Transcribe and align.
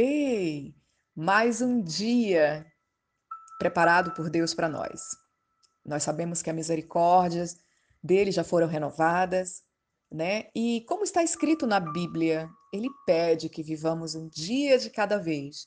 Ei, 0.00 0.76
mais 1.12 1.60
um 1.60 1.82
dia 1.82 2.64
preparado 3.58 4.12
por 4.12 4.30
Deus 4.30 4.54
para 4.54 4.68
nós. 4.68 5.02
Nós 5.84 6.04
sabemos 6.04 6.40
que 6.40 6.48
as 6.48 6.54
misericórdias 6.54 7.56
dele 8.00 8.30
já 8.30 8.44
foram 8.44 8.68
renovadas, 8.68 9.60
né? 10.08 10.50
E 10.54 10.84
como 10.86 11.02
está 11.02 11.20
escrito 11.24 11.66
na 11.66 11.80
Bíblia, 11.80 12.48
ele 12.72 12.88
pede 13.06 13.48
que 13.48 13.60
vivamos 13.60 14.14
um 14.14 14.28
dia 14.28 14.78
de 14.78 14.88
cada 14.88 15.18
vez. 15.18 15.66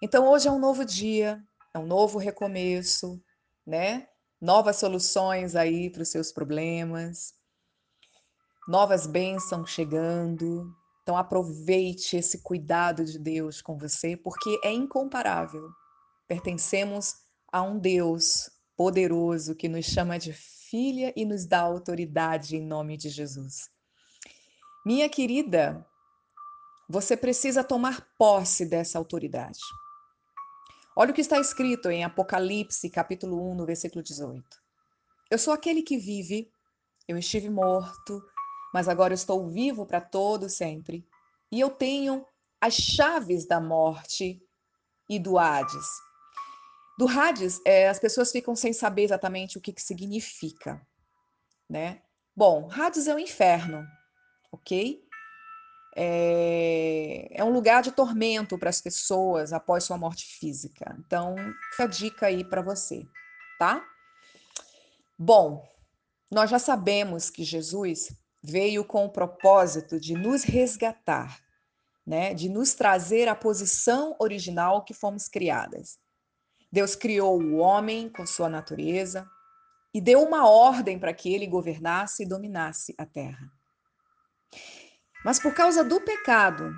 Então 0.00 0.30
hoje 0.30 0.46
é 0.46 0.52
um 0.52 0.60
novo 0.60 0.84
dia, 0.84 1.42
é 1.74 1.78
um 1.80 1.86
novo 1.88 2.16
recomeço, 2.16 3.20
né? 3.66 4.06
Novas 4.40 4.76
soluções 4.76 5.56
aí 5.56 5.90
para 5.90 6.02
os 6.02 6.10
seus 6.10 6.30
problemas, 6.30 7.34
novas 8.68 9.04
bênçãos 9.04 9.68
chegando. 9.68 10.72
Então 11.04 11.18
aproveite 11.18 12.16
esse 12.16 12.38
cuidado 12.42 13.04
de 13.04 13.18
Deus 13.18 13.60
com 13.60 13.76
você, 13.76 14.16
porque 14.16 14.58
é 14.64 14.72
incomparável. 14.72 15.70
Pertencemos 16.26 17.16
a 17.52 17.60
um 17.60 17.78
Deus 17.78 18.50
poderoso 18.74 19.54
que 19.54 19.68
nos 19.68 19.84
chama 19.84 20.18
de 20.18 20.32
filha 20.32 21.12
e 21.14 21.26
nos 21.26 21.44
dá 21.44 21.60
autoridade 21.60 22.56
em 22.56 22.62
nome 22.64 22.96
de 22.96 23.10
Jesus. 23.10 23.68
Minha 24.84 25.06
querida, 25.10 25.86
você 26.88 27.18
precisa 27.18 27.62
tomar 27.62 28.08
posse 28.18 28.64
dessa 28.64 28.98
autoridade. 28.98 29.60
Olha 30.96 31.10
o 31.10 31.14
que 31.14 31.20
está 31.20 31.38
escrito 31.38 31.90
em 31.90 32.02
Apocalipse, 32.02 32.88
capítulo 32.88 33.52
1, 33.52 33.56
no 33.56 33.66
versículo 33.66 34.02
18. 34.02 34.42
Eu 35.30 35.38
sou 35.38 35.52
aquele 35.52 35.82
que 35.82 35.98
vive, 35.98 36.50
eu 37.06 37.18
estive 37.18 37.50
morto, 37.50 38.22
mas 38.74 38.88
agora 38.88 39.12
eu 39.12 39.14
estou 39.14 39.48
vivo 39.48 39.86
para 39.86 40.00
todo 40.00 40.48
sempre. 40.48 41.06
E 41.52 41.60
eu 41.60 41.70
tenho 41.70 42.26
as 42.60 42.74
chaves 42.74 43.46
da 43.46 43.60
morte 43.60 44.42
e 45.08 45.16
do 45.16 45.38
Hades. 45.38 45.86
Do 46.98 47.06
Hades, 47.06 47.60
é, 47.64 47.88
as 47.88 48.00
pessoas 48.00 48.32
ficam 48.32 48.56
sem 48.56 48.72
saber 48.72 49.04
exatamente 49.04 49.56
o 49.56 49.60
que, 49.60 49.72
que 49.72 49.80
significa, 49.80 50.84
né? 51.70 52.02
Bom, 52.34 52.68
Hades 52.68 53.06
é 53.06 53.14
o 53.14 53.18
inferno, 53.18 53.86
ok? 54.50 55.00
É, 55.94 57.28
é 57.30 57.44
um 57.44 57.52
lugar 57.52 57.80
de 57.80 57.92
tormento 57.92 58.58
para 58.58 58.70
as 58.70 58.80
pessoas 58.80 59.52
após 59.52 59.84
sua 59.84 59.96
morte 59.96 60.26
física. 60.26 60.96
Então, 60.98 61.36
fica 61.70 61.84
a 61.84 61.86
dica 61.86 62.26
aí 62.26 62.42
para 62.42 62.60
você, 62.60 63.06
tá? 63.56 63.86
Bom, 65.16 65.64
nós 66.28 66.50
já 66.50 66.58
sabemos 66.58 67.30
que 67.30 67.44
Jesus 67.44 68.08
veio 68.46 68.84
com 68.84 69.06
o 69.06 69.10
propósito 69.10 69.98
de 69.98 70.12
nos 70.12 70.44
resgatar, 70.44 71.40
né? 72.06 72.34
De 72.34 72.50
nos 72.50 72.74
trazer 72.74 73.26
à 73.26 73.34
posição 73.34 74.14
original 74.20 74.84
que 74.84 74.92
fomos 74.92 75.26
criadas. 75.26 75.98
Deus 76.70 76.94
criou 76.94 77.40
o 77.40 77.56
homem 77.56 78.10
com 78.10 78.26
sua 78.26 78.48
natureza 78.48 79.26
e 79.94 80.00
deu 80.00 80.22
uma 80.22 80.46
ordem 80.46 80.98
para 80.98 81.14
que 81.14 81.32
ele 81.32 81.46
governasse 81.46 82.24
e 82.24 82.28
dominasse 82.28 82.94
a 82.98 83.06
terra. 83.06 83.50
Mas 85.24 85.38
por 85.38 85.54
causa 85.54 85.82
do 85.82 86.00
pecado, 86.02 86.70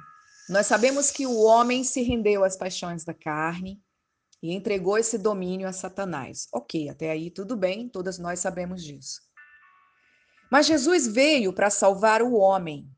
nós 0.48 0.66
sabemos 0.66 1.10
que 1.10 1.26
o 1.26 1.42
homem 1.42 1.82
se 1.82 2.00
rendeu 2.02 2.44
às 2.44 2.56
paixões 2.56 3.04
da 3.04 3.12
carne 3.12 3.82
e 4.40 4.54
entregou 4.54 4.96
esse 4.96 5.18
domínio 5.18 5.66
a 5.66 5.72
Satanás. 5.72 6.46
Ok, 6.52 6.88
até 6.88 7.10
aí 7.10 7.28
tudo 7.28 7.56
bem, 7.56 7.88
todas 7.88 8.18
nós 8.18 8.38
sabemos 8.38 8.84
disso. 8.84 9.25
Mas 10.50 10.66
Jesus 10.66 11.06
veio 11.06 11.52
para 11.52 11.70
salvar 11.70 12.22
o 12.22 12.34
homem 12.34 12.88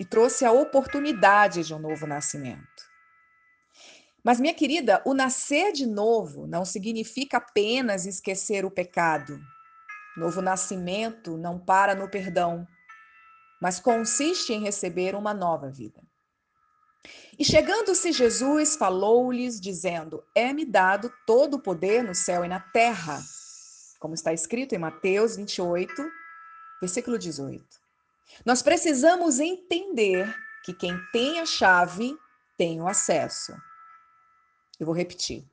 e 0.00 0.04
trouxe 0.04 0.44
a 0.44 0.52
oportunidade 0.52 1.64
de 1.64 1.74
um 1.74 1.78
novo 1.78 2.06
nascimento. 2.06 2.88
Mas, 4.22 4.40
minha 4.40 4.54
querida, 4.54 5.00
o 5.04 5.14
nascer 5.14 5.72
de 5.72 5.86
novo 5.86 6.46
não 6.46 6.64
significa 6.64 7.38
apenas 7.38 8.04
esquecer 8.04 8.64
o 8.64 8.70
pecado. 8.70 9.40
Novo 10.16 10.42
nascimento 10.42 11.36
não 11.36 11.58
para 11.58 11.94
no 11.94 12.10
perdão, 12.10 12.66
mas 13.60 13.78
consiste 13.78 14.52
em 14.52 14.60
receber 14.60 15.14
uma 15.14 15.32
nova 15.32 15.70
vida. 15.70 16.02
E 17.38 17.44
chegando-se 17.44 18.12
Jesus, 18.12 18.76
falou-lhes, 18.76 19.60
dizendo: 19.60 20.22
É-me 20.34 20.64
dado 20.64 21.12
todo 21.24 21.54
o 21.54 21.62
poder 21.62 22.02
no 22.02 22.14
céu 22.14 22.44
e 22.44 22.48
na 22.48 22.58
terra, 22.58 23.20
como 24.00 24.14
está 24.14 24.32
escrito 24.32 24.74
em 24.74 24.78
Mateus 24.78 25.36
28, 25.36 25.90
versículo 26.80 27.18
18. 27.18 27.64
Nós 28.44 28.62
precisamos 28.62 29.40
entender 29.40 30.34
que 30.64 30.72
quem 30.72 30.98
tem 31.12 31.40
a 31.40 31.46
chave 31.46 32.16
tem 32.56 32.80
o 32.80 32.88
acesso. 32.88 33.52
Eu 34.78 34.86
vou 34.86 34.94
repetir. 34.94 35.44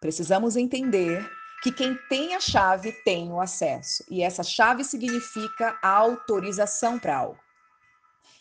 Precisamos 0.00 0.56
entender 0.56 1.28
que 1.62 1.70
quem 1.70 1.94
tem 2.08 2.34
a 2.34 2.40
chave 2.40 2.92
tem 3.04 3.30
o 3.30 3.40
acesso. 3.40 4.04
E 4.10 4.22
essa 4.22 4.42
chave 4.42 4.84
significa 4.84 5.78
a 5.82 5.88
autorização 5.88 6.98
para 6.98 7.16
algo. 7.16 7.38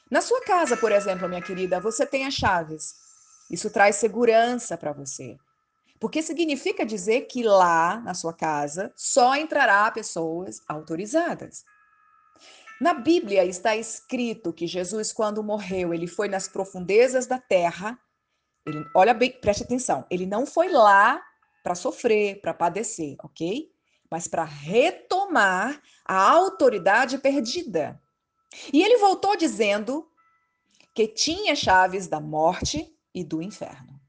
Na 0.09 0.21
sua 0.21 0.41
casa, 0.43 0.75
por 0.75 0.91
exemplo, 0.91 1.29
minha 1.29 1.41
querida, 1.41 1.79
você 1.79 2.05
tem 2.05 2.25
as 2.25 2.33
chaves. 2.33 2.95
Isso 3.49 3.69
traz 3.69 3.97
segurança 3.97 4.77
para 4.77 4.91
você. 4.91 5.37
Porque 5.99 6.21
significa 6.23 6.85
dizer 6.85 7.27
que 7.27 7.43
lá, 7.43 8.01
na 8.01 8.13
sua 8.13 8.33
casa, 8.33 8.91
só 8.95 9.35
entrará 9.35 9.89
pessoas 9.91 10.61
autorizadas. 10.67 11.63
Na 12.81 12.95
Bíblia 12.95 13.45
está 13.45 13.75
escrito 13.75 14.51
que 14.51 14.65
Jesus, 14.65 15.13
quando 15.13 15.43
morreu, 15.43 15.93
ele 15.93 16.07
foi 16.07 16.27
nas 16.27 16.47
profundezas 16.47 17.27
da 17.27 17.37
terra. 17.37 17.95
Ele, 18.65 18.83
olha 18.95 19.13
bem, 19.13 19.39
preste 19.39 19.61
atenção. 19.61 20.03
Ele 20.09 20.25
não 20.25 20.47
foi 20.47 20.67
lá 20.67 21.23
para 21.63 21.75
sofrer, 21.75 22.41
para 22.41 22.55
padecer, 22.55 23.15
ok? 23.23 23.71
Mas 24.09 24.27
para 24.27 24.43
retomar 24.43 25.79
a 26.03 26.27
autoridade 26.31 27.19
perdida. 27.19 28.01
E 28.73 28.81
ele 28.81 28.97
voltou 28.97 29.37
dizendo 29.37 30.09
que 30.95 31.07
tinha 31.07 31.55
chaves 31.55 32.07
da 32.07 32.19
morte 32.19 32.91
e 33.13 33.23
do 33.23 33.43
inferno. 33.43 34.01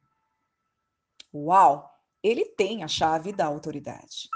Uau! 1.34 1.91
Ele 2.22 2.47
tem 2.47 2.82
a 2.82 2.88
chave 2.88 3.34
da 3.34 3.44
autoridade. 3.44 4.31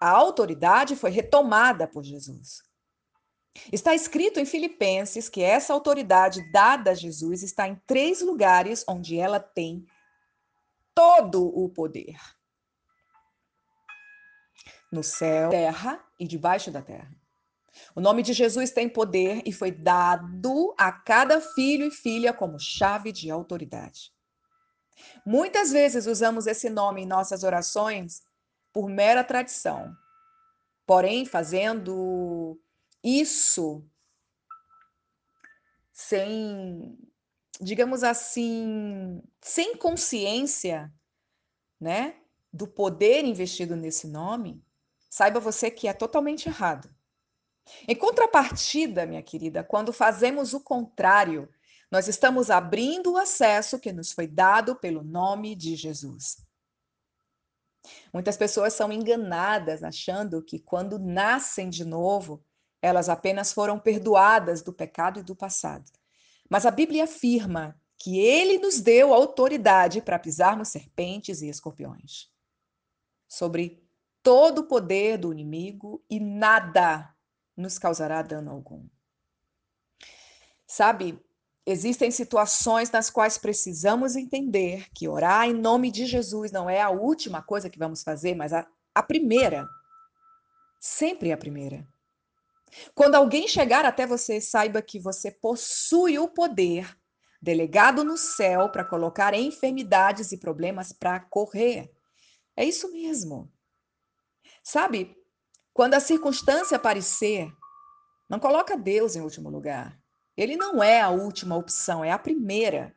A 0.00 0.08
autoridade 0.08 0.96
foi 0.96 1.10
retomada 1.10 1.86
por 1.86 2.02
Jesus. 2.02 2.66
Está 3.72 3.94
escrito 3.94 4.38
em 4.40 4.44
Filipenses 4.44 5.28
que 5.28 5.42
essa 5.42 5.72
autoridade 5.72 6.50
dada 6.52 6.92
a 6.92 6.94
Jesus 6.94 7.42
está 7.42 7.66
em 7.66 7.76
três 7.86 8.20
lugares 8.20 8.84
onde 8.88 9.18
ela 9.18 9.40
tem 9.40 9.86
todo 10.94 11.46
o 11.46 11.68
poder: 11.68 12.16
no 14.90 15.02
céu, 15.02 15.50
terra 15.50 16.04
e 16.18 16.26
debaixo 16.26 16.70
da 16.70 16.82
terra. 16.82 17.10
O 17.94 18.00
nome 18.00 18.22
de 18.22 18.32
Jesus 18.32 18.70
tem 18.70 18.88
poder 18.88 19.42
e 19.46 19.52
foi 19.52 19.70
dado 19.70 20.74
a 20.76 20.90
cada 20.90 21.40
filho 21.40 21.86
e 21.86 21.90
filha 21.90 22.32
como 22.32 22.58
chave 22.58 23.12
de 23.12 23.30
autoridade. 23.30 24.12
Muitas 25.24 25.70
vezes 25.70 26.06
usamos 26.06 26.46
esse 26.46 26.68
nome 26.68 27.02
em 27.02 27.06
nossas 27.06 27.44
orações 27.44 28.22
por 28.72 28.88
mera 28.88 29.22
tradição, 29.22 29.94
porém 30.86 31.24
fazendo 31.24 32.58
isso 33.02 33.84
sem, 35.92 36.98
digamos 37.60 38.02
assim, 38.02 39.22
sem 39.40 39.76
consciência, 39.76 40.92
né, 41.80 42.16
do 42.52 42.66
poder 42.66 43.24
investido 43.24 43.76
nesse 43.76 44.06
nome, 44.06 44.62
saiba 45.08 45.40
você 45.40 45.70
que 45.70 45.88
é 45.88 45.92
totalmente 45.92 46.48
errado. 46.48 46.88
Em 47.86 47.94
contrapartida, 47.94 49.06
minha 49.06 49.22
querida, 49.22 49.62
quando 49.62 49.92
fazemos 49.92 50.54
o 50.54 50.60
contrário, 50.60 51.48
nós 51.90 52.08
estamos 52.08 52.50
abrindo 52.50 53.12
o 53.12 53.16
acesso 53.16 53.78
que 53.78 53.92
nos 53.92 54.12
foi 54.12 54.26
dado 54.26 54.76
pelo 54.76 55.02
nome 55.02 55.54
de 55.54 55.74
Jesus. 55.76 56.46
Muitas 58.12 58.36
pessoas 58.36 58.74
são 58.74 58.92
enganadas 58.92 59.82
achando 59.82 60.42
que 60.42 60.58
quando 60.58 60.98
nascem 60.98 61.70
de 61.70 61.84
novo, 61.84 62.44
elas 62.80 63.08
apenas 63.08 63.52
foram 63.52 63.78
perdoadas 63.78 64.62
do 64.62 64.72
pecado 64.72 65.20
e 65.20 65.22
do 65.22 65.34
passado. 65.34 65.90
Mas 66.48 66.64
a 66.64 66.70
Bíblia 66.70 67.04
afirma 67.04 67.78
que 67.98 68.18
ele 68.18 68.58
nos 68.58 68.80
deu 68.80 69.12
autoridade 69.12 70.00
para 70.00 70.18
pisarmos 70.18 70.68
serpentes 70.68 71.42
e 71.42 71.48
escorpiões. 71.48 72.28
Sobre 73.28 73.82
todo 74.22 74.60
o 74.60 74.68
poder 74.68 75.18
do 75.18 75.32
inimigo 75.32 76.04
e 76.08 76.20
nada 76.20 77.12
nos 77.56 77.78
causará 77.78 78.22
dano 78.22 78.52
algum. 78.52 78.86
Sabe, 80.66 81.18
existem 81.66 82.10
situações 82.10 82.90
nas 82.90 83.10
quais 83.10 83.36
precisamos 83.36 84.14
entender 84.14 84.88
que 84.94 85.08
orar 85.08 85.48
em 85.48 85.54
nome 85.54 85.90
de 85.90 86.06
Jesus 86.06 86.52
não 86.52 86.70
é 86.70 86.80
a 86.80 86.90
última 86.90 87.42
coisa 87.42 87.68
que 87.68 87.78
vamos 87.78 88.02
fazer, 88.02 88.34
mas 88.34 88.52
a, 88.52 88.66
a 88.94 89.02
primeira. 89.02 89.66
Sempre 90.80 91.32
a 91.32 91.36
primeira. 91.36 91.86
Quando 92.94 93.14
alguém 93.14 93.48
chegar 93.48 93.84
até 93.84 94.06
você, 94.06 94.40
saiba 94.40 94.82
que 94.82 94.98
você 94.98 95.30
possui 95.30 96.18
o 96.18 96.28
poder 96.28 96.96
delegado 97.40 98.02
no 98.04 98.16
céu 98.16 98.68
para 98.70 98.84
colocar 98.84 99.34
enfermidades 99.34 100.32
e 100.32 100.38
problemas 100.38 100.92
para 100.92 101.20
correr. 101.20 101.90
É 102.56 102.64
isso 102.64 102.92
mesmo. 102.92 103.50
Sabe, 104.62 105.16
quando 105.72 105.94
a 105.94 106.00
circunstância 106.00 106.76
aparecer, 106.76 107.50
não 108.28 108.38
coloca 108.38 108.76
Deus 108.76 109.14
em 109.14 109.20
último 109.20 109.48
lugar. 109.48 109.98
Ele 110.36 110.56
não 110.56 110.82
é 110.82 111.00
a 111.00 111.10
última 111.10 111.56
opção, 111.56 112.04
é 112.04 112.10
a 112.10 112.18
primeira. 112.18 112.94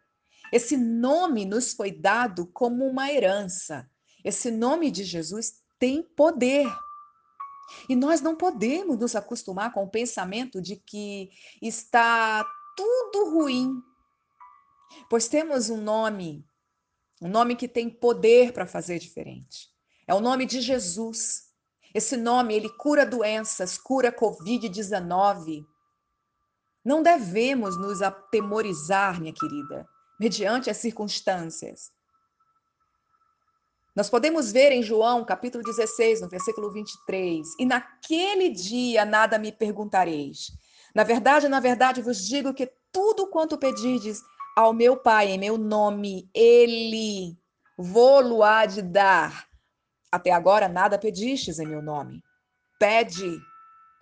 Esse 0.51 0.75
nome 0.75 1.45
nos 1.45 1.73
foi 1.73 1.91
dado 1.91 2.47
como 2.47 2.85
uma 2.85 3.11
herança. 3.11 3.89
Esse 4.23 4.51
nome 4.51 4.91
de 4.91 5.03
Jesus 5.03 5.53
tem 5.79 6.03
poder. 6.03 6.67
E 7.87 7.95
nós 7.95 8.21
não 8.21 8.35
podemos 8.35 8.97
nos 8.97 9.15
acostumar 9.15 9.73
com 9.73 9.83
o 9.83 9.89
pensamento 9.89 10.61
de 10.61 10.75
que 10.75 11.29
está 11.61 12.45
tudo 12.75 13.31
ruim, 13.31 13.81
pois 15.09 15.27
temos 15.27 15.69
um 15.69 15.81
nome, 15.81 16.45
um 17.21 17.27
nome 17.27 17.55
que 17.55 17.67
tem 17.67 17.89
poder 17.89 18.53
para 18.53 18.65
fazer 18.65 18.99
diferente. 18.99 19.69
É 20.07 20.13
o 20.13 20.19
nome 20.19 20.45
de 20.45 20.59
Jesus. 20.61 21.49
Esse 21.93 22.17
nome, 22.17 22.53
ele 22.55 22.69
cura 22.69 23.05
doenças, 23.05 23.77
cura 23.77 24.11
COVID-19. 24.11 25.65
Não 26.83 27.03
devemos 27.03 27.77
nos 27.77 28.01
atemorizar, 28.01 29.19
minha 29.19 29.33
querida, 29.33 29.87
mediante 30.19 30.69
as 30.69 30.77
circunstâncias. 30.77 31.91
Nós 33.95 34.09
podemos 34.09 34.51
ver 34.51 34.71
em 34.71 34.81
João, 34.81 35.25
capítulo 35.25 35.63
16, 35.63 36.21
no 36.21 36.29
versículo 36.29 36.71
23, 36.71 37.45
e 37.59 37.65
naquele 37.65 38.49
dia 38.49 39.03
nada 39.03 39.37
me 39.37 39.51
perguntareis. 39.51 40.51
Na 40.95 41.03
verdade, 41.03 41.49
na 41.49 41.59
verdade 41.59 42.01
vos 42.01 42.25
digo 42.25 42.53
que 42.53 42.71
tudo 42.91 43.27
quanto 43.27 43.57
pedirdes 43.57 44.21
ao 44.55 44.73
meu 44.73 44.95
Pai 44.95 45.27
em 45.27 45.37
meu 45.37 45.57
nome, 45.57 46.29
ele 46.33 47.37
vou-lo 47.77 48.41
de 48.67 48.81
dar. 48.81 49.47
Até 50.09 50.31
agora 50.31 50.67
nada 50.67 50.97
pedistes 50.97 51.59
em 51.59 51.67
meu 51.67 51.81
nome. 51.81 52.21
Pede 52.79 53.39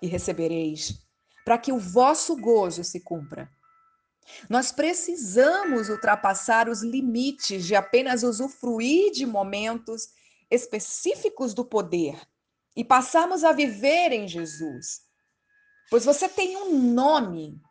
e 0.01 0.07
recebereis, 0.07 0.99
para 1.43 1.57
que 1.57 1.71
o 1.71 1.79
vosso 1.79 2.35
gozo 2.35 2.83
se 2.83 2.99
cumpra. 2.99 3.49
Nós 4.49 4.71
precisamos 4.71 5.89
ultrapassar 5.89 6.69
os 6.69 6.81
limites 6.81 7.65
de 7.65 7.75
apenas 7.75 8.23
usufruir 8.23 9.11
de 9.11 9.25
momentos 9.25 10.09
específicos 10.49 11.53
do 11.53 11.63
poder 11.65 12.19
e 12.75 12.83
passarmos 12.83 13.43
a 13.43 13.51
viver 13.51 14.11
em 14.11 14.27
Jesus. 14.27 15.01
Pois 15.89 16.05
você 16.05 16.29
tem 16.29 16.57
um 16.57 16.93
nome 16.93 17.61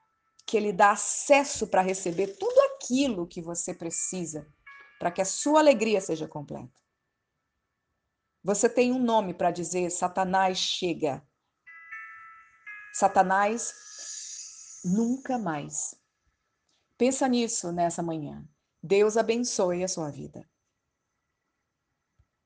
que 0.47 0.57
ele 0.57 0.73
dá 0.73 0.93
acesso 0.93 1.67
para 1.67 1.83
receber 1.83 2.37
tudo 2.39 2.59
aquilo 2.75 3.27
que 3.27 3.41
você 3.43 3.75
precisa 3.75 4.47
para 4.99 5.11
que 5.11 5.23
a 5.23 5.25
sua 5.25 5.61
alegria 5.61 6.01
seja 6.01 6.27
completa. 6.27 6.73
Você 8.43 8.69
tem 8.69 8.93
um 8.93 8.99
nome 8.99 9.33
para 9.35 9.51
dizer: 9.51 9.91
Satanás 9.91 10.59
chega. 10.59 11.23
Satanás 12.93 13.73
nunca 14.85 15.39
mais 15.39 15.95
Pensa 16.99 17.29
nisso 17.29 17.73
nessa 17.73 18.03
manhã. 18.03 18.45
Deus 18.83 19.17
abençoe 19.17 19.85
a 19.85 19.89
sua 19.89 20.11
vida. 20.11 20.45